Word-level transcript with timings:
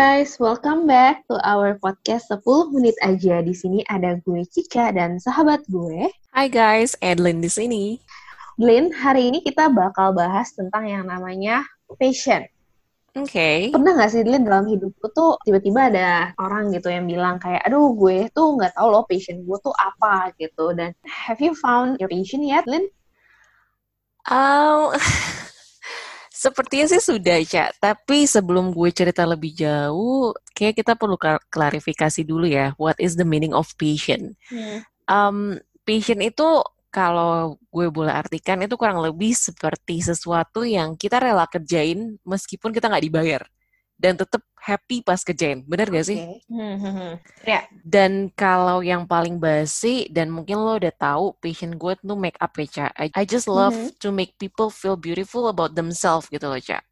guys, 0.00 0.40
welcome 0.40 0.88
back 0.88 1.20
to 1.28 1.36
our 1.44 1.76
podcast 1.76 2.32
10 2.32 2.72
menit 2.72 2.96
aja. 3.04 3.44
Di 3.44 3.52
sini 3.52 3.84
ada 3.84 4.16
gue 4.24 4.48
Cica 4.48 4.88
dan 4.96 5.20
sahabat 5.20 5.60
gue. 5.68 6.08
Hai 6.32 6.48
guys, 6.48 6.96
Edlin 7.04 7.44
di 7.44 7.52
sini. 7.52 8.00
Lin, 8.56 8.88
hari 8.96 9.28
ini 9.28 9.44
kita 9.44 9.68
bakal 9.68 10.16
bahas 10.16 10.56
tentang 10.56 10.88
yang 10.88 11.04
namanya 11.04 11.68
passion. 12.00 12.48
Oke. 13.12 13.28
Okay. 13.28 13.58
Pernah 13.76 14.00
gak 14.00 14.16
sih 14.16 14.24
Lin 14.24 14.48
dalam 14.48 14.72
hidupku 14.72 15.04
tuh 15.12 15.36
tiba-tiba 15.44 15.92
ada 15.92 16.32
orang 16.40 16.72
gitu 16.72 16.88
yang 16.88 17.04
bilang 17.04 17.36
kayak, 17.36 17.60
aduh 17.68 17.92
gue 17.92 18.32
tuh 18.32 18.56
nggak 18.56 18.72
tahu 18.80 18.88
loh 18.88 19.04
passion 19.04 19.44
gue 19.44 19.58
tuh 19.60 19.76
apa 19.76 20.32
gitu. 20.40 20.72
Dan 20.72 20.96
have 21.04 21.44
you 21.44 21.52
found 21.52 22.00
your 22.00 22.08
passion 22.08 22.40
yet, 22.40 22.64
Lin? 22.64 22.88
Um, 24.32 24.96
Sepertinya 26.40 26.88
sih 26.88 27.04
sudah, 27.04 27.36
Cak. 27.44 27.84
Tapi 27.84 28.24
sebelum 28.24 28.72
gue 28.72 28.88
cerita 28.88 29.28
lebih 29.28 29.52
jauh, 29.52 30.32
kayak 30.56 30.80
kita 30.80 30.96
perlu 30.96 31.20
klarifikasi 31.52 32.24
dulu 32.24 32.48
ya. 32.48 32.72
What 32.80 32.96
is 32.96 33.20
the 33.20 33.28
meaning 33.28 33.52
of 33.52 33.68
passion? 33.76 34.32
Hmm. 34.48 34.80
Um, 35.04 35.38
passion 35.84 36.24
itu 36.24 36.64
kalau 36.88 37.60
gue 37.68 37.92
boleh 37.92 38.16
artikan 38.16 38.56
itu 38.64 38.80
kurang 38.80 39.04
lebih 39.04 39.36
seperti 39.36 40.00
sesuatu 40.00 40.64
yang 40.64 40.96
kita 40.96 41.20
rela 41.20 41.44
kerjain 41.44 42.16
meskipun 42.24 42.72
kita 42.72 42.88
nggak 42.88 43.04
dibayar 43.04 43.42
dan 44.00 44.16
tetap 44.16 44.42
happy 44.60 45.00
pas 45.00 45.20
kerjain. 45.24 45.64
Bener 45.64 45.88
gak 45.88 46.06
sih? 46.06 46.20
Hmm, 46.46 46.76
hmm, 46.76 46.92
hmm. 46.94 47.12
Ya. 47.48 47.64
Dan 47.82 48.28
kalau 48.36 48.84
yang 48.84 49.08
paling 49.08 49.40
basi 49.40 50.06
dan 50.12 50.28
mungkin 50.28 50.60
lo 50.60 50.76
udah 50.76 50.92
tahu 50.92 51.34
passion 51.40 51.74
gue 51.80 51.96
tuh 51.96 52.18
make 52.20 52.36
up 52.38 52.52
ya, 52.60 52.66
Ca. 52.68 52.86
I, 53.00 53.08
I 53.16 53.24
just 53.24 53.48
love 53.48 53.72
mm 53.72 53.88
-hmm. 53.88 53.96
to 53.98 54.08
make 54.12 54.36
people 54.36 54.68
feel 54.68 54.94
beautiful 54.94 55.48
about 55.48 55.72
themselves 55.72 56.28
gitu 56.28 56.44
loh, 56.44 56.60
Ca. 56.60 56.84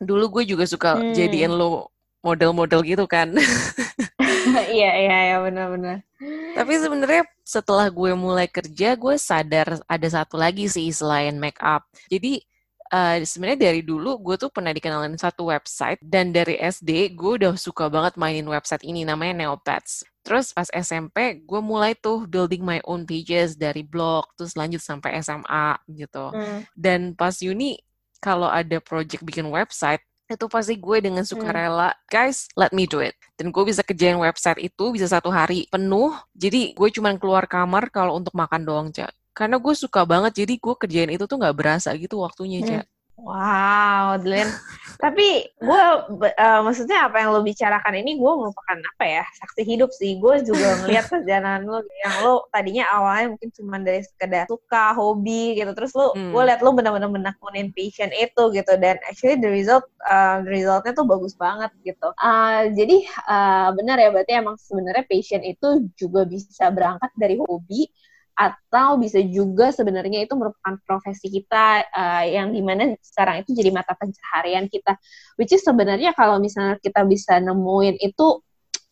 Dulu 0.00 0.40
gue 0.40 0.56
juga 0.56 0.64
suka 0.66 0.98
hmm. 0.98 1.14
jadiin 1.14 1.52
lo 1.54 1.92
model-model 2.24 2.80
gitu 2.82 3.04
kan. 3.04 3.30
Iya, 4.44 4.90
iya, 5.00 5.16
iya 5.32 5.36
benar-benar. 5.40 6.04
Tapi 6.52 6.72
sebenarnya 6.76 7.24
setelah 7.40 7.88
gue 7.88 8.12
mulai 8.12 8.44
kerja, 8.44 8.92
gue 8.92 9.16
sadar 9.16 9.80
ada 9.88 10.08
satu 10.08 10.36
lagi 10.36 10.68
sih 10.68 10.92
selain 10.92 11.36
make 11.40 11.56
up. 11.64 11.88
Jadi 12.12 12.44
uh, 12.90 13.16
sebenarnya 13.22 13.70
dari 13.70 13.80
dulu 13.80 14.20
gue 14.20 14.36
tuh 14.36 14.50
pernah 14.52 14.74
dikenalin 14.74 15.16
satu 15.16 15.48
website 15.48 16.02
dan 16.02 16.34
dari 16.34 16.58
SD 16.58 17.14
gue 17.14 17.32
udah 17.40 17.54
suka 17.54 17.88
banget 17.88 18.18
mainin 18.18 18.48
website 18.48 18.84
ini 18.84 19.06
namanya 19.06 19.44
Neopets. 19.44 20.04
Terus 20.24 20.56
pas 20.56 20.68
SMP 20.72 21.44
gue 21.44 21.60
mulai 21.60 21.92
tuh 21.96 22.24
building 22.24 22.64
my 22.64 22.80
own 22.88 23.04
pages 23.04 23.54
dari 23.56 23.84
blog 23.84 24.24
terus 24.34 24.56
lanjut 24.56 24.80
sampai 24.80 25.20
SMA 25.20 25.78
gitu. 25.92 26.32
Hmm. 26.32 26.64
Dan 26.72 27.12
pas 27.12 27.36
uni 27.44 27.76
kalau 28.24 28.48
ada 28.48 28.80
project 28.80 29.20
bikin 29.20 29.44
website 29.52 30.00
itu 30.24 30.48
pasti 30.48 30.74
gue 30.80 30.98
dengan 31.04 31.20
sukarela 31.20 31.92
hmm. 31.92 32.00
guys 32.08 32.48
let 32.56 32.72
me 32.72 32.88
do 32.88 33.04
it 33.04 33.12
dan 33.36 33.52
gue 33.52 33.64
bisa 33.68 33.84
kerjain 33.84 34.16
website 34.16 34.56
itu 34.56 34.84
bisa 34.88 35.04
satu 35.04 35.28
hari 35.28 35.68
penuh 35.68 36.16
jadi 36.32 36.72
gue 36.72 36.88
cuma 36.96 37.12
keluar 37.20 37.44
kamar 37.44 37.92
kalau 37.92 38.16
untuk 38.16 38.32
makan 38.32 38.64
doang 38.64 38.88
cak 38.88 39.12
karena 39.34 39.58
gue 39.58 39.74
suka 39.74 40.06
banget 40.06 40.46
jadi 40.46 40.54
gue 40.56 40.74
kerjain 40.78 41.10
itu 41.10 41.24
tuh 41.26 41.36
nggak 41.36 41.56
berasa 41.58 41.90
gitu 41.98 42.22
waktunya 42.22 42.62
hmm. 42.62 42.68
cak 42.70 42.86
Wow, 43.14 44.18
Dylan. 44.18 44.50
Tapi 45.04 45.46
gue, 45.46 45.82
uh, 46.34 46.60
maksudnya 46.66 47.06
apa 47.06 47.22
yang 47.22 47.30
lo 47.30 47.46
bicarakan 47.46 47.94
ini 47.94 48.18
gue 48.18 48.32
merupakan 48.34 48.74
apa 48.74 49.04
ya 49.06 49.24
saksi 49.38 49.62
hidup 49.62 49.94
sih. 49.94 50.18
Gue 50.18 50.42
juga 50.42 50.74
ngeliat 50.82 51.06
perjalanan 51.06 51.62
lo 51.62 51.78
yang 52.02 52.14
lo 52.26 52.50
tadinya 52.50 52.90
awalnya 52.90 53.36
mungkin 53.36 53.54
cuma 53.54 53.78
dari 53.78 54.02
sekedar 54.02 54.50
suka, 54.50 54.98
hobi 54.98 55.54
gitu. 55.62 55.70
Terus 55.78 55.94
lo, 55.94 56.10
hmm. 56.12 56.34
gue 56.34 56.42
liat 56.42 56.60
lo 56.60 56.70
benar-benar 56.74 57.10
menekunin 57.10 57.70
passion 57.70 58.10
itu 58.10 58.42
gitu. 58.50 58.72
Dan 58.82 58.98
actually 59.06 59.38
the 59.38 59.50
result, 59.50 59.86
uh, 60.10 60.42
the 60.42 60.50
resultnya 60.50 60.92
tuh 60.98 61.06
bagus 61.06 61.38
banget 61.38 61.70
gitu. 61.86 62.10
Uh, 62.18 62.66
jadi 62.74 62.96
uh, 63.30 63.70
benar 63.78 64.02
ya 64.02 64.10
berarti 64.10 64.32
emang 64.42 64.58
sebenarnya 64.58 65.06
passion 65.06 65.42
itu 65.46 65.86
juga 65.94 66.26
bisa 66.26 66.66
berangkat 66.74 67.14
dari 67.14 67.38
hobi 67.38 67.86
atau 68.34 68.98
bisa 68.98 69.22
juga 69.22 69.70
sebenarnya 69.70 70.26
itu 70.26 70.34
merupakan 70.34 70.74
profesi 70.82 71.30
kita 71.30 71.86
uh, 71.86 72.24
yang 72.26 72.50
di 72.50 72.62
mana 72.66 72.98
sekarang 72.98 73.46
itu 73.46 73.54
jadi 73.54 73.70
mata 73.70 73.94
pencaharian 73.94 74.66
kita 74.66 74.98
which 75.38 75.54
is 75.54 75.62
sebenarnya 75.62 76.10
kalau 76.18 76.42
misalnya 76.42 76.74
kita 76.82 77.06
bisa 77.06 77.38
nemuin 77.38 77.94
itu 78.02 78.42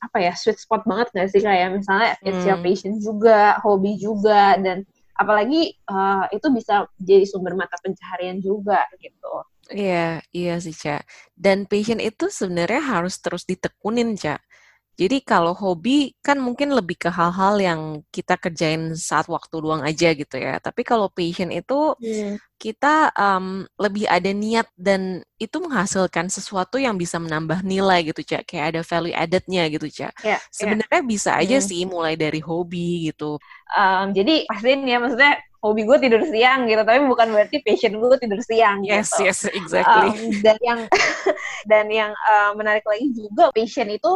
apa 0.03 0.19
ya 0.19 0.33
sweet 0.35 0.59
spot 0.59 0.87
banget 0.87 1.11
gak 1.15 1.31
sih 1.31 1.43
kayak 1.43 1.75
misalnya 1.75 2.15
it's 2.23 2.43
your 2.47 2.59
hmm. 2.59 2.67
passion 2.67 2.99
juga 3.03 3.59
hobi 3.63 3.99
juga 3.99 4.59
dan 4.63 4.87
apalagi 5.19 5.75
uh, 5.91 6.27
itu 6.31 6.47
bisa 6.51 6.87
jadi 6.99 7.27
sumber 7.27 7.55
mata 7.55 7.75
pencaharian 7.83 8.39
juga 8.39 8.83
gitu 8.99 9.43
Iya, 9.71 10.21
iya 10.35 10.59
sih, 10.59 10.75
Cak. 10.75 11.07
Dan 11.33 11.71
passion 11.71 12.03
itu 12.03 12.29
sebenarnya 12.29 12.83
harus 12.83 13.23
terus 13.23 13.47
ditekunin, 13.47 14.19
Cak. 14.19 14.43
Jadi 14.93 15.25
kalau 15.25 15.57
hobi 15.57 16.13
kan 16.21 16.37
mungkin 16.37 16.77
lebih 16.77 17.01
ke 17.01 17.09
hal-hal 17.09 17.57
yang 17.57 17.81
kita 18.13 18.37
kerjain 18.37 18.93
saat 18.93 19.25
waktu 19.25 19.57
luang 19.57 19.81
aja 19.81 20.13
gitu 20.13 20.37
ya. 20.37 20.61
Tapi 20.61 20.85
kalau 20.85 21.09
passion 21.09 21.49
itu 21.49 21.97
hmm. 21.97 22.37
kita 22.61 23.09
um, 23.17 23.65
lebih 23.81 24.05
ada 24.05 24.29
niat 24.37 24.69
dan 24.77 25.25
itu 25.41 25.57
menghasilkan 25.65 26.29
sesuatu 26.29 26.77
yang 26.77 27.01
bisa 27.01 27.17
menambah 27.17 27.65
nilai 27.65 28.05
gitu 28.05 28.21
cak. 28.21 28.45
Kayak 28.45 28.67
ada 28.77 28.81
value 28.85 29.17
added-nya 29.17 29.65
gitu 29.73 29.89
cak. 29.89 30.13
Yeah, 30.21 30.41
Sebenarnya 30.53 31.01
yeah. 31.01 31.09
bisa 31.09 31.31
aja 31.41 31.57
hmm. 31.57 31.67
sih 31.67 31.81
mulai 31.89 32.15
dari 32.21 32.45
hobi 32.45 33.09
gitu. 33.09 33.41
Um, 33.73 34.13
jadi 34.13 34.45
pastiin 34.45 34.85
ya 34.85 35.01
maksudnya 35.01 35.41
hobi 35.63 35.87
gue 35.87 35.99
tidur 36.03 36.23
siang 36.27 36.67
gitu 36.67 36.83
tapi 36.83 37.07
bukan 37.07 37.31
berarti 37.31 37.63
passion 37.63 37.95
gue 37.95 38.19
tidur 38.19 38.43
siang 38.43 38.83
yes 38.83 39.15
gitu. 39.15 39.31
yes 39.31 39.41
exactly 39.47 40.11
um, 40.11 40.43
dan 40.43 40.59
yang 40.59 40.81
dan 41.71 41.87
yang 41.87 42.11
uh, 42.27 42.51
menarik 42.59 42.83
lagi 42.83 43.15
juga 43.15 43.55
passion 43.55 43.87
itu 43.87 44.11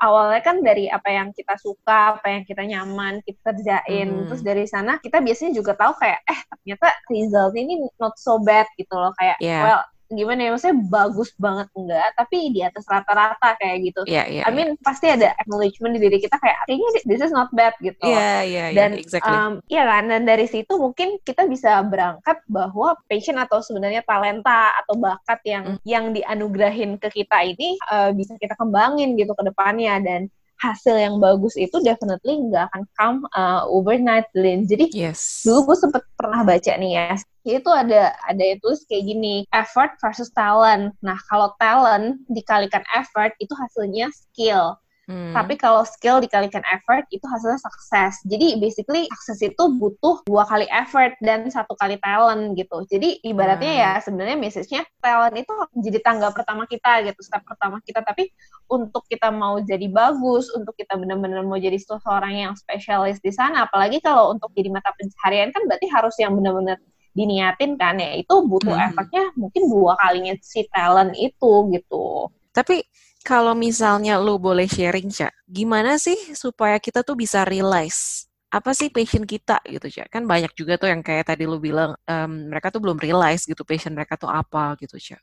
awalnya 0.00 0.40
kan 0.44 0.60
dari 0.60 0.92
apa 0.92 1.08
yang 1.08 1.32
kita 1.32 1.56
suka, 1.56 2.20
apa 2.20 2.26
yang 2.28 2.42
kita 2.44 2.62
nyaman, 2.68 3.24
kita 3.24 3.40
kerjain. 3.40 4.08
Hmm. 4.12 4.26
Terus 4.28 4.42
dari 4.44 4.64
sana 4.68 5.00
kita 5.00 5.24
biasanya 5.24 5.52
juga 5.56 5.72
tahu 5.76 5.96
kayak 5.96 6.20
eh 6.28 6.40
ternyata 6.52 6.88
result 7.08 7.52
ini 7.56 7.74
not 8.00 8.14
so 8.20 8.36
bad 8.42 8.68
gitu 8.76 8.92
loh 8.92 9.12
kayak 9.16 9.36
yeah. 9.40 9.64
well 9.64 9.82
gimana 10.10 10.40
ya 10.46 10.50
maksudnya 10.54 10.78
bagus 10.86 11.30
banget 11.36 11.68
enggak 11.74 12.08
tapi 12.14 12.54
di 12.54 12.60
atas 12.62 12.86
rata-rata 12.86 13.58
kayak 13.58 13.76
gitu. 13.90 14.00
Yeah, 14.06 14.26
yeah, 14.30 14.44
I 14.46 14.54
mean 14.54 14.74
yeah. 14.74 14.84
pasti 14.86 15.06
ada 15.10 15.34
acknowledgement 15.42 15.98
di 15.98 16.00
diri 16.06 16.18
kita 16.22 16.38
kayak 16.38 16.58
kayaknya 16.66 16.90
this 17.06 17.22
is 17.22 17.34
not 17.34 17.50
bad 17.52 17.74
gitu. 17.82 17.98
Iya 18.06 18.14
yeah, 18.14 18.38
iya 18.42 18.56
yeah, 18.56 18.66
Dan 18.74 18.90
yeah, 18.94 19.02
exactly. 19.02 19.34
um, 19.34 19.52
iya 19.66 19.82
kan 19.86 20.04
dan 20.06 20.22
dari 20.22 20.46
situ 20.46 20.72
mungkin 20.78 21.18
kita 21.26 21.50
bisa 21.50 21.82
berangkat 21.86 22.38
bahwa 22.46 22.94
passion 23.10 23.36
atau 23.36 23.58
sebenarnya 23.58 24.06
talenta 24.06 24.74
atau 24.84 24.94
bakat 24.94 25.40
yang 25.42 25.64
mm. 25.76 25.78
yang 25.82 26.04
dianugerahin 26.14 26.98
ke 27.02 27.08
kita 27.10 27.42
ini 27.42 27.74
uh, 27.90 28.14
bisa 28.14 28.38
kita 28.38 28.54
kembangin 28.54 29.18
gitu 29.18 29.34
ke 29.34 29.42
depannya 29.42 29.98
dan 30.02 30.30
hasil 30.60 30.96
yang 30.96 31.20
bagus 31.20 31.54
itu 31.56 31.76
definitely 31.84 32.40
nggak 32.48 32.68
akan 32.72 32.82
come 32.96 33.18
uh, 33.36 33.64
overnight, 33.68 34.28
Lin. 34.32 34.64
Jadi 34.64 34.92
yes. 34.96 35.44
dulu 35.44 35.72
gue 35.72 35.76
sempet 35.76 36.02
pernah 36.16 36.42
baca 36.42 36.72
nih 36.76 36.92
ya, 36.96 37.12
itu 37.46 37.70
ada 37.70 38.16
ada 38.26 38.44
itu 38.44 38.68
kayak 38.88 39.04
gini, 39.04 39.34
effort 39.52 39.94
versus 40.00 40.32
talent. 40.32 40.96
Nah 41.04 41.18
kalau 41.28 41.52
talent 41.60 42.24
dikalikan 42.32 42.82
effort 42.96 43.36
itu 43.38 43.52
hasilnya 43.52 44.08
skill. 44.12 44.76
Hmm. 45.06 45.30
Tapi 45.30 45.54
kalau 45.54 45.86
skill 45.86 46.18
dikalikan 46.18 46.66
effort 46.66 47.06
itu 47.14 47.22
hasilnya 47.22 47.62
sukses. 47.62 48.18
Jadi 48.26 48.58
basically 48.58 49.06
sukses 49.14 49.38
itu 49.38 49.64
butuh 49.78 50.26
dua 50.26 50.42
kali 50.50 50.66
effort 50.66 51.14
dan 51.22 51.46
satu 51.46 51.78
kali 51.78 51.94
talent 52.02 52.58
gitu. 52.58 52.82
Jadi 52.90 53.22
ibaratnya 53.22 53.70
hmm. 53.70 53.82
ya 53.86 53.92
sebenarnya 54.02 54.36
message-nya 54.36 54.82
talent 54.98 55.38
itu 55.38 55.54
jadi 55.78 55.98
tangga 56.02 56.34
pertama 56.34 56.66
kita 56.66 57.06
gitu, 57.06 57.22
step 57.22 57.46
pertama 57.46 57.78
kita. 57.86 58.02
Tapi 58.02 58.34
untuk 58.66 59.06
kita 59.06 59.30
mau 59.30 59.62
jadi 59.62 59.86
bagus, 59.86 60.50
untuk 60.50 60.74
kita 60.74 60.98
benar-benar 60.98 61.46
mau 61.46 61.58
jadi 61.58 61.78
seseorang 61.78 62.34
yang 62.34 62.52
spesialis 62.58 63.22
di 63.22 63.30
sana, 63.30 63.70
apalagi 63.70 64.02
kalau 64.02 64.34
untuk 64.34 64.50
jadi 64.58 64.74
mata 64.74 64.90
pencaharian 64.98 65.54
kan 65.54 65.70
berarti 65.70 65.86
harus 65.86 66.18
yang 66.18 66.34
benar-benar 66.34 66.82
diniatin 67.16 67.80
kan 67.80 67.96
ya 67.96 68.12
itu 68.20 68.34
butuh 68.44 68.76
hmm. 68.76 68.86
effortnya 68.92 69.24
mungkin 69.40 69.72
dua 69.72 69.96
kalinya 70.02 70.34
si 70.42 70.66
talent 70.68 71.14
itu 71.14 71.70
gitu. 71.72 72.28
Tapi 72.52 72.84
kalau 73.26 73.58
misalnya 73.58 74.22
lo 74.22 74.38
boleh 74.38 74.70
sharing, 74.70 75.10
Cak, 75.10 75.34
gimana 75.50 75.98
sih 75.98 76.14
supaya 76.38 76.78
kita 76.78 77.02
tuh 77.02 77.18
bisa 77.18 77.42
realize 77.42 78.30
apa 78.46 78.70
sih 78.70 78.86
passion 78.94 79.26
kita 79.26 79.58
gitu, 79.66 79.90
Cak? 79.90 80.14
Kan 80.14 80.30
banyak 80.30 80.54
juga 80.54 80.78
tuh 80.78 80.86
yang 80.94 81.02
kayak 81.02 81.26
tadi 81.34 81.42
lo 81.42 81.58
bilang, 81.58 81.98
um, 82.06 82.30
mereka 82.46 82.70
tuh 82.70 82.78
belum 82.78 83.02
realize 83.02 83.42
gitu 83.42 83.66
passion 83.66 83.98
mereka 83.98 84.14
tuh 84.14 84.30
apa 84.30 84.78
gitu, 84.78 84.94
Cak. 84.94 85.18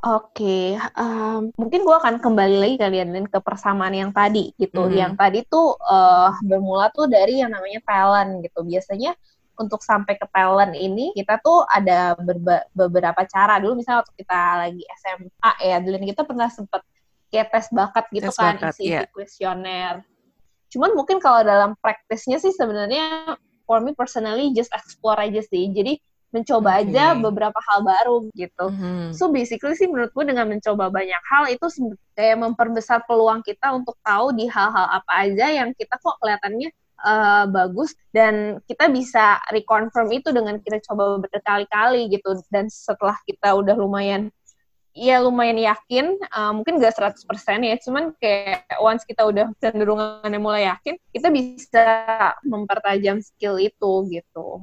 Oke, 0.00 0.80
um, 0.96 1.52
mungkin 1.60 1.84
gue 1.84 1.92
akan 1.92 2.24
kembali 2.24 2.56
lagi 2.56 2.76
kalian 2.80 3.28
ke 3.28 3.36
persamaan 3.44 3.92
yang 3.92 4.16
tadi 4.16 4.56
gitu. 4.56 4.88
Mm. 4.88 4.96
Yang 4.96 5.12
tadi 5.20 5.38
tuh 5.44 5.76
uh, 5.76 6.32
bermula 6.40 6.88
tuh 6.88 7.04
dari 7.04 7.44
yang 7.44 7.52
namanya 7.52 7.84
talent 7.84 8.40
gitu. 8.40 8.64
Biasanya 8.64 9.12
untuk 9.60 9.84
sampai 9.84 10.16
ke 10.16 10.24
talent 10.32 10.72
ini 10.72 11.12
kita 11.12 11.36
tuh 11.44 11.68
ada 11.68 12.16
beberapa 12.72 13.28
cara. 13.28 13.60
Dulu 13.60 13.76
misalnya 13.76 14.00
waktu 14.00 14.14
kita 14.16 14.40
lagi 14.56 14.82
SMA 15.04 15.52
ya, 15.68 15.76
dulu 15.84 16.00
kita 16.00 16.24
pernah 16.24 16.48
sempet 16.48 16.80
kayak 17.30 17.48
tes 17.54 17.66
bakat 17.70 18.04
gitu 18.10 18.28
tes 18.28 18.36
kan 18.36 18.58
bakat, 18.58 18.74
isi 18.76 18.90
yeah. 18.90 19.06
kuesioner. 19.14 20.02
Cuman 20.70 20.94
mungkin 20.94 21.18
kalau 21.18 21.42
dalam 21.42 21.74
praktisnya 21.78 22.38
sih 22.38 22.54
sebenarnya 22.54 23.38
for 23.64 23.78
me 23.82 23.94
personally 23.94 24.50
just 24.54 24.70
explore 24.74 25.18
aja 25.18 25.42
sih. 25.42 25.70
Jadi 25.70 25.98
mencoba 26.30 26.78
okay. 26.78 26.94
aja 26.94 27.18
beberapa 27.18 27.58
hal 27.70 27.82
baru 27.82 28.30
gitu. 28.38 28.70
Mm-hmm. 28.70 29.10
So 29.14 29.34
basically 29.34 29.74
sih 29.74 29.90
menurut 29.90 30.14
gue 30.14 30.24
dengan 30.30 30.46
mencoba 30.46 30.86
banyak 30.90 31.22
hal 31.26 31.50
itu 31.50 31.66
kayak 32.14 32.38
memperbesar 32.38 33.02
peluang 33.06 33.42
kita 33.42 33.74
untuk 33.74 33.98
tahu 34.06 34.30
di 34.34 34.46
hal-hal 34.46 34.86
apa 35.02 35.12
aja 35.26 35.46
yang 35.50 35.74
kita 35.74 35.98
kok 35.98 36.22
kelihatannya 36.22 36.70
uh, 37.02 37.44
bagus 37.50 37.98
dan 38.14 38.62
kita 38.70 38.86
bisa 38.92 39.42
reconfirm 39.50 40.08
itu 40.14 40.30
dengan 40.30 40.62
kita 40.62 40.78
coba 40.86 41.18
berkali-kali 41.18 42.06
gitu 42.14 42.38
dan 42.54 42.70
setelah 42.70 43.18
kita 43.26 43.50
udah 43.56 43.74
lumayan 43.74 44.30
ya 44.96 45.22
lumayan 45.22 45.58
yakin, 45.58 46.18
uh, 46.34 46.52
mungkin 46.54 46.82
gak 46.82 46.98
100% 46.98 47.62
ya, 47.62 47.76
cuman 47.78 48.10
kayak 48.18 48.66
once 48.82 49.06
kita 49.06 49.22
udah 49.22 49.46
cenderungannya 49.62 50.40
mulai 50.42 50.66
yakin, 50.66 50.98
kita 51.14 51.28
bisa 51.30 51.86
mempertajam 52.42 53.22
skill 53.22 53.56
itu 53.62 53.92
gitu 54.10 54.62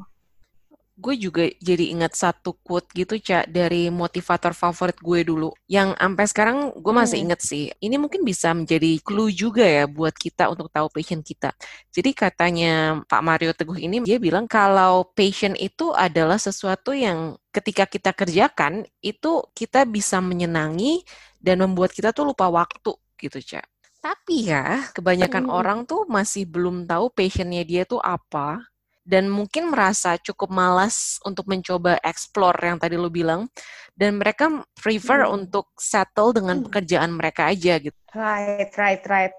gue 0.98 1.16
juga 1.16 1.46
jadi 1.62 1.94
ingat 1.94 2.18
satu 2.18 2.58
quote 2.66 2.90
gitu 2.98 3.22
cak 3.22 3.54
dari 3.54 3.94
motivator 3.94 4.58
favorit 4.58 4.98
gue 4.98 5.22
dulu. 5.22 5.54
Yang 5.70 5.94
sampai 5.94 6.26
sekarang 6.26 6.58
gue 6.74 6.94
masih 6.94 7.18
hmm. 7.22 7.26
inget 7.30 7.40
sih. 7.46 7.64
Ini 7.78 7.96
mungkin 8.02 8.26
bisa 8.26 8.52
menjadi 8.58 8.98
clue 9.06 9.30
juga 9.30 9.62
ya 9.62 9.86
buat 9.86 10.18
kita 10.18 10.50
untuk 10.50 10.74
tahu 10.74 10.90
passion 10.90 11.22
kita. 11.22 11.54
Jadi 11.94 12.18
katanya 12.18 13.06
Pak 13.06 13.22
Mario 13.22 13.54
Teguh 13.54 13.78
ini 13.78 14.02
dia 14.02 14.18
bilang 14.18 14.50
kalau 14.50 15.06
passion 15.14 15.54
itu 15.54 15.94
adalah 15.94 16.42
sesuatu 16.42 16.98
yang 16.98 17.38
ketika 17.54 17.86
kita 17.86 18.12
kerjakan 18.18 18.86
itu 19.06 19.46
kita 19.54 19.86
bisa 19.86 20.18
menyenangi 20.18 21.06
dan 21.38 21.62
membuat 21.62 21.94
kita 21.94 22.10
tuh 22.10 22.34
lupa 22.34 22.50
waktu 22.50 22.94
gitu 23.18 23.42
cak 23.42 23.66
tapi 23.98 24.48
ya 24.48 24.88
kebanyakan 24.94 25.50
hmm. 25.50 25.54
orang 25.54 25.80
tuh 25.84 26.06
masih 26.06 26.46
belum 26.48 26.86
tahu 26.86 27.10
passionnya 27.12 27.66
dia 27.66 27.84
tuh 27.84 28.00
apa 28.00 28.62
dan 29.08 29.32
mungkin 29.32 29.72
merasa 29.72 30.20
cukup 30.20 30.52
malas 30.52 31.16
untuk 31.24 31.48
mencoba 31.48 31.96
explore 32.04 32.60
yang 32.60 32.76
tadi 32.76 33.00
lu 33.00 33.08
bilang 33.08 33.48
dan 33.96 34.20
mereka 34.20 34.52
prefer 34.76 35.24
hmm. 35.24 35.36
untuk 35.40 35.72
settle 35.80 36.36
dengan 36.36 36.60
hmm. 36.60 36.66
pekerjaan 36.68 37.16
mereka 37.16 37.48
aja 37.48 37.80
gitu. 37.80 37.96
Right, 38.12 38.70
right, 38.76 39.04
right. 39.08 39.34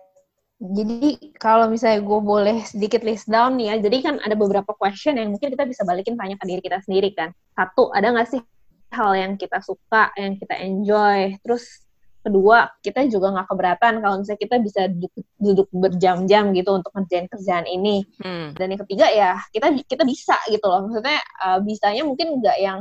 Jadi 0.59 1.31
kalau 1.38 1.70
misalnya 1.70 2.03
gue 2.03 2.19
boleh 2.19 2.67
sedikit 2.67 3.06
list 3.06 3.31
down 3.31 3.55
nih 3.55 3.70
ya, 3.70 3.75
jadi 3.79 3.97
kan 4.03 4.15
ada 4.26 4.35
beberapa 4.35 4.75
question 4.75 5.15
yang 5.15 5.31
mungkin 5.31 5.55
kita 5.55 5.62
bisa 5.62 5.87
balikin 5.87 6.19
tanya 6.19 6.35
ke 6.35 6.44
diri 6.50 6.59
kita 6.65 6.82
sendiri 6.82 7.15
kan. 7.15 7.31
Satu, 7.55 7.94
ada 7.94 8.11
nggak 8.11 8.26
sih 8.26 8.43
hal 8.91 9.15
yang 9.15 9.32
kita 9.38 9.62
suka, 9.62 10.11
yang 10.19 10.35
kita 10.35 10.59
enjoy? 10.59 11.38
Terus 11.47 11.62
kedua 12.29 12.69
kita 12.85 13.09
juga 13.09 13.33
nggak 13.33 13.49
keberatan 13.49 13.93
kalau 14.05 14.15
misalnya 14.21 14.41
kita 14.45 14.57
bisa 14.61 14.81
duduk, 14.93 15.13
duduk 15.41 15.69
berjam-jam 15.73 16.53
gitu 16.53 16.71
untuk 16.77 16.93
ngerjain 16.93 17.27
kerjaan 17.27 17.65
ini 17.65 18.05
hmm. 18.21 18.55
dan 18.55 18.67
yang 18.69 18.81
ketiga 18.85 19.07
ya 19.09 19.33
kita 19.51 19.73
kita 19.89 20.05
bisa 20.05 20.37
gitu 20.53 20.67
loh 20.69 20.85
maksudnya 20.87 21.19
uh, 21.41 21.59
bisanya 21.65 22.05
mungkin 22.05 22.39
nggak 22.39 22.59
yang 22.61 22.79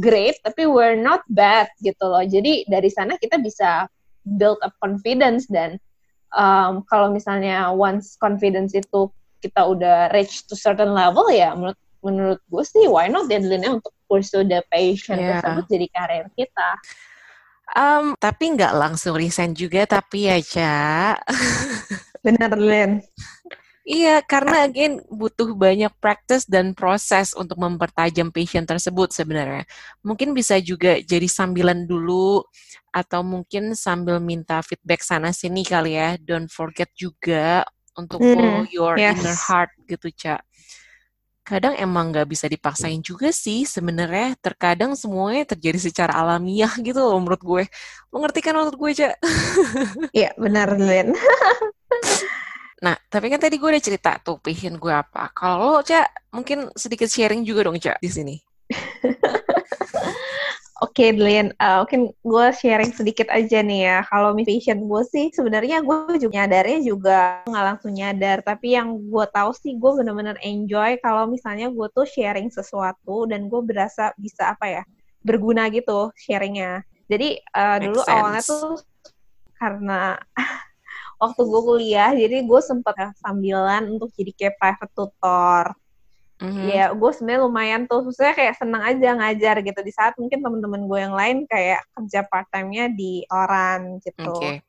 great 0.00 0.40
tapi 0.40 0.64
we're 0.64 0.96
not 0.96 1.20
bad 1.28 1.68
gitu 1.84 2.04
loh 2.04 2.24
jadi 2.24 2.64
dari 2.66 2.88
sana 2.88 3.20
kita 3.20 3.36
bisa 3.38 3.86
build 4.26 4.58
up 4.64 4.74
confidence 4.82 5.46
dan 5.46 5.78
um, 6.34 6.82
kalau 6.90 7.12
misalnya 7.12 7.70
once 7.70 8.18
confidence 8.18 8.74
itu 8.74 9.12
kita 9.44 9.62
udah 9.62 10.10
reach 10.16 10.48
to 10.48 10.58
certain 10.58 10.90
level 10.90 11.28
ya 11.30 11.54
menurut 11.54 11.78
menurut 12.04 12.40
gue 12.50 12.64
sih 12.64 12.86
why 12.86 13.08
not 13.08 13.26
deadline 13.26 13.80
untuk 13.80 13.94
pursue 14.06 14.46
the 14.46 14.62
passion 14.70 15.18
yeah. 15.18 15.42
tersebut 15.42 15.64
jadi 15.66 15.86
karir 15.90 16.26
kita 16.38 16.68
Um, 17.74 18.14
tapi 18.22 18.54
nggak 18.54 18.74
langsung 18.78 19.18
resign 19.18 19.50
juga, 19.50 19.88
tapi 19.88 20.30
ya, 20.30 20.38
Ca. 20.38 21.18
Benar, 22.24 22.54
Len. 22.54 23.02
Iya, 23.86 24.18
karena 24.26 24.66
again 24.66 24.98
butuh 25.06 25.54
banyak 25.54 25.94
practice 26.02 26.42
dan 26.42 26.74
proses 26.74 27.30
untuk 27.38 27.54
mempertajam 27.58 28.34
passion 28.34 28.66
tersebut 28.66 29.14
sebenarnya. 29.14 29.62
Mungkin 30.02 30.34
bisa 30.34 30.58
juga 30.58 30.98
jadi 30.98 31.26
sambilan 31.30 31.86
dulu 31.86 32.42
atau 32.90 33.22
mungkin 33.22 33.78
sambil 33.78 34.18
minta 34.18 34.58
feedback 34.66 35.06
sana 35.06 35.30
sini 35.30 35.62
kali 35.62 35.94
ya. 35.94 36.18
Don't 36.18 36.50
forget 36.50 36.90
juga 36.98 37.62
untuk 37.94 38.26
hmm, 38.26 38.34
follow 38.34 38.62
your 38.74 38.94
yes. 38.98 39.22
inner 39.22 39.38
heart 39.38 39.70
gitu, 39.86 40.10
Cak 40.10 40.42
kadang 41.46 41.78
emang 41.78 42.10
nggak 42.10 42.26
bisa 42.26 42.50
dipaksain 42.50 42.98
juga 42.98 43.30
sih 43.30 43.62
sebenarnya. 43.62 44.34
Terkadang 44.42 44.98
semuanya 44.98 45.46
terjadi 45.54 45.78
secara 45.78 46.18
alamiah 46.18 46.74
gitu 46.82 46.98
loh 46.98 47.22
menurut 47.22 47.38
gue. 47.38 47.64
Lo 48.10 48.18
ngerti 48.18 48.40
kan 48.42 48.58
menurut 48.58 48.74
gue 48.74 48.90
cak? 48.98 49.14
Iya 50.10 50.34
benar 50.34 50.74
Len. 50.74 51.14
Nah 52.76 52.92
tapi 53.08 53.32
kan 53.32 53.40
tadi 53.40 53.56
gue 53.56 53.72
udah 53.72 53.80
cerita 53.80 54.20
tuh 54.20 54.36
passion 54.36 54.76
gue 54.76 54.92
apa. 54.92 55.32
Kalau 55.32 55.56
lo 55.64 55.80
cak 55.80 56.28
mungkin 56.36 56.68
sedikit 56.76 57.08
sharing 57.08 57.40
juga 57.40 57.64
dong 57.64 57.80
cak 57.80 57.96
di 58.04 58.10
sini 58.12 58.36
Oke, 60.84 61.08
okay, 61.08 61.16
Dlin, 61.16 61.56
uh, 61.56 61.80
mungkin 61.80 62.12
gue 62.20 62.46
sharing 62.52 62.92
sedikit 62.92 63.32
aja 63.32 63.64
nih 63.64 63.88
ya. 63.88 63.98
Kalau 64.12 64.36
passion 64.36 64.84
gue 64.84 65.02
sih, 65.08 65.32
sebenarnya 65.32 65.80
gue 65.80 66.20
juga 66.20 66.44
nyadarnya 66.44 66.84
juga 66.84 67.40
nggak 67.48 67.64
langsung 67.64 67.96
nyadar. 67.96 68.44
Tapi 68.44 68.76
yang 68.76 68.92
gue 69.08 69.24
tahu 69.32 69.56
sih, 69.56 69.72
gue 69.80 69.90
bener-bener 69.96 70.36
enjoy 70.44 71.00
kalau 71.00 71.24
misalnya 71.32 71.72
gue 71.72 71.88
tuh 71.96 72.04
sharing 72.04 72.52
sesuatu 72.52 73.24
dan 73.24 73.48
gue 73.48 73.60
berasa 73.64 74.12
bisa 74.20 74.52
apa 74.52 74.68
ya, 74.68 74.82
berguna 75.24 75.72
gitu 75.72 76.12
sharingnya. 76.12 76.84
Jadi 77.08 77.40
uh, 77.56 77.80
dulu 77.80 78.00
sense. 78.04 78.12
awalnya 78.12 78.42
tuh 78.44 78.68
karena 79.56 80.20
waktu 81.24 81.40
gue 81.40 81.60
kuliah, 81.72 82.12
jadi 82.12 82.44
gue 82.44 82.60
sempet 82.60 83.16
sambilan 83.24 83.96
untuk 83.96 84.12
jadi 84.12 84.32
kayak 84.36 84.60
private 84.60 84.92
tutor 84.92 85.72
Mm-hmm. 86.36 86.68
Ya, 86.68 86.92
gue 86.92 87.10
sebenarnya 87.16 87.42
lumayan 87.48 87.82
tuh, 87.88 88.04
maksudnya 88.04 88.36
kayak 88.36 88.54
seneng 88.60 88.82
aja 88.84 89.08
ngajar 89.16 89.56
gitu 89.64 89.80
di 89.80 89.92
saat 89.92 90.12
mungkin 90.20 90.44
temen-temen 90.44 90.84
gue 90.84 90.98
yang 91.00 91.16
lain 91.16 91.36
kayak 91.48 91.80
kerja 91.96 92.28
part 92.28 92.44
time-nya 92.52 92.92
di 92.92 93.24
orang 93.32 93.96
gitu. 94.04 94.36
Okay. 94.36 94.60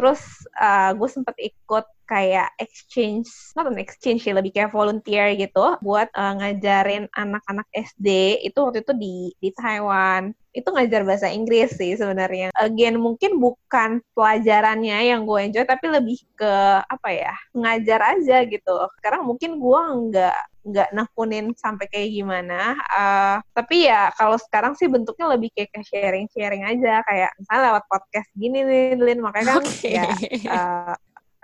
Terus 0.00 0.22
uh, 0.56 0.96
gue 0.96 1.08
sempet 1.12 1.36
ikut 1.36 1.84
kayak 2.08 2.56
exchange, 2.56 3.28
not 3.52 3.68
an 3.68 3.76
exchange 3.76 4.24
sih, 4.24 4.32
lebih 4.32 4.50
kayak 4.50 4.72
volunteer 4.72 5.36
gitu 5.36 5.76
buat 5.84 6.08
uh, 6.16 6.40
ngajarin 6.40 7.04
anak-anak 7.12 7.68
SD 7.70 8.40
itu 8.40 8.58
waktu 8.58 8.80
itu 8.80 8.92
di 8.96 9.14
di 9.38 9.52
Taiwan 9.52 10.32
itu 10.50 10.66
ngajar 10.66 11.06
bahasa 11.06 11.30
Inggris 11.30 11.78
sih 11.78 11.94
sebenarnya. 11.94 12.50
Again 12.58 12.98
mungkin 12.98 13.38
bukan 13.38 14.02
pelajarannya 14.16 15.14
yang 15.14 15.22
gue 15.22 15.38
enjoy 15.38 15.62
tapi 15.62 15.86
lebih 15.86 16.18
ke 16.34 16.54
apa 16.82 17.08
ya 17.14 17.34
ngajar 17.54 18.18
aja 18.18 18.42
gitu. 18.48 18.74
Sekarang 18.98 19.28
mungkin 19.28 19.62
gue 19.62 19.80
nggak 20.10 20.38
nggak 20.60 20.90
nekunin 20.92 21.52
sampai 21.56 21.86
kayak 21.88 22.10
gimana. 22.12 22.76
Uh, 22.92 23.36
tapi 23.56 23.88
ya 23.88 24.12
kalau 24.16 24.36
sekarang 24.36 24.76
sih 24.76 24.86
bentuknya 24.86 25.26
lebih 25.32 25.50
kayak 25.56 25.72
sharing-sharing 25.86 26.64
aja 26.66 27.00
kayak 27.04 27.30
misalnya 27.40 27.62
lewat 27.72 27.84
podcast 27.88 28.28
gini 28.36 28.58
nih, 28.64 28.86
Lin 28.98 29.20
makanya 29.24 29.58
kan 29.58 29.64
okay. 29.64 29.92
ya. 29.96 30.04
Uh, 30.46 30.94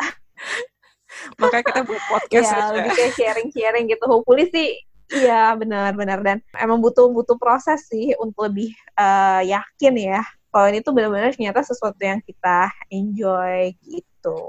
makanya 1.40 1.64
kita 1.72 1.80
buat 1.88 2.04
podcast 2.12 2.48
ya, 2.52 2.74
lebih 2.76 2.92
kayak 2.92 3.12
sharing-sharing 3.16 3.84
gitu. 3.88 4.04
Hopefully 4.04 4.48
sih 4.52 4.80
Iya 5.06 5.54
benar-benar 5.54 6.18
dan 6.26 6.42
emang 6.58 6.82
butuh 6.82 7.06
butuh 7.06 7.38
proses 7.38 7.86
sih 7.86 8.10
untuk 8.18 8.50
lebih 8.50 8.74
uh, 8.98 9.38
yakin 9.38 9.94
ya 9.94 10.18
kalau 10.50 10.72
ini 10.72 10.80
tuh 10.80 10.96
benar-benar 10.96 11.36
ternyata 11.36 11.60
sesuatu 11.60 12.00
yang 12.00 12.16
kita 12.24 12.72
enjoy 12.88 13.76
gitu. 13.84 14.40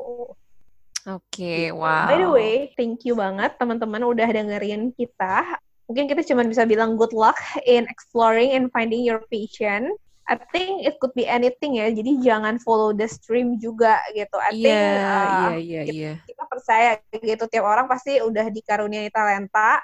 Oke, 1.07 1.39
okay, 1.39 1.61
gitu. 1.71 1.79
wow. 1.79 2.03
By 2.11 2.19
the 2.19 2.27
way, 2.27 2.53
thank 2.75 3.07
you 3.07 3.15
banget 3.15 3.55
teman-teman 3.55 4.03
udah 4.03 4.27
dengerin 4.27 4.91
kita. 4.91 5.55
Mungkin 5.87 6.11
kita 6.11 6.19
cuma 6.27 6.43
bisa 6.43 6.67
bilang 6.67 6.99
good 6.99 7.15
luck 7.15 7.39
in 7.63 7.87
exploring 7.87 8.51
and 8.51 8.67
finding 8.75 9.07
your 9.07 9.23
passion. 9.31 9.87
I 10.27 10.35
think 10.51 10.83
it 10.83 10.99
could 10.99 11.15
be 11.15 11.23
anything 11.23 11.79
ya. 11.79 11.87
Jadi 11.87 12.19
jangan 12.19 12.59
follow 12.59 12.91
the 12.91 13.07
stream 13.07 13.55
juga 13.55 14.03
gitu. 14.11 14.35
I 14.35 14.51
yeah, 14.51 14.59
think 14.59 14.83
uh, 14.83 15.07
yeah, 15.07 15.55
yeah, 15.55 15.83
kita, 15.87 15.95
yeah. 15.95 16.15
kita 16.27 16.43
percaya 16.51 16.89
gitu 17.15 17.43
tiap 17.47 17.63
orang 17.63 17.87
pasti 17.87 18.19
udah 18.19 18.51
dikaruniai 18.51 19.07
talenta 19.07 19.79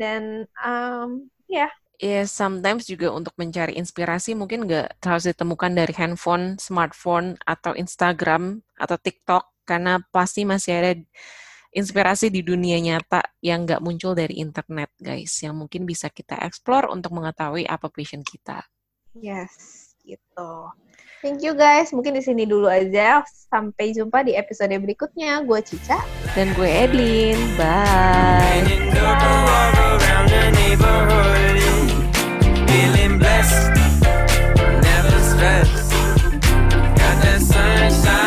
dan 0.00 0.48
um, 0.56 1.28
ya 1.44 1.68
yeah. 1.68 1.70
Ya, 2.02 2.18
yeah, 2.18 2.26
sometimes 2.26 2.88
juga 2.90 3.14
untuk 3.14 3.30
mencari 3.38 3.78
inspirasi 3.78 4.34
mungkin 4.34 4.66
nggak 4.66 5.06
harus 5.06 5.22
ditemukan 5.22 5.70
dari 5.70 5.94
handphone, 5.94 6.58
smartphone, 6.58 7.38
atau 7.46 7.78
Instagram, 7.78 8.58
atau 8.74 8.98
TikTok, 8.98 9.51
karena 9.62 10.02
pasti 10.10 10.46
masih 10.46 10.72
ada 10.78 10.92
inspirasi 11.72 12.28
di 12.28 12.44
dunia 12.44 12.76
nyata 12.78 13.24
yang 13.40 13.64
nggak 13.64 13.80
muncul 13.80 14.12
dari 14.12 14.38
internet, 14.38 14.92
guys, 15.00 15.32
yang 15.40 15.56
mungkin 15.56 15.88
bisa 15.88 16.12
kita 16.12 16.36
explore 16.44 16.92
untuk 16.92 17.16
mengetahui 17.16 17.64
apa 17.64 17.88
passion 17.88 18.20
kita. 18.20 18.60
Yes, 19.16 19.52
gitu. 20.04 20.68
Thank 21.22 21.46
you 21.46 21.54
guys. 21.54 21.94
Mungkin 21.94 22.18
di 22.18 22.22
sini 22.22 22.44
dulu 22.50 22.66
aja. 22.66 23.22
Sampai 23.46 23.94
jumpa 23.94 24.26
di 24.26 24.34
episode 24.34 24.74
berikutnya. 24.74 25.38
Gue 25.46 25.62
Cica. 25.62 26.02
Dan 26.34 26.50
gue 26.58 26.66
Edlin. 26.66 27.38
Bye. 27.54 28.66
Bye. 37.62 38.21